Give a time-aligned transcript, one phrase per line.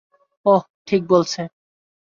[0.45, 0.53] ও
[0.87, 1.41] ঠিক বলছে।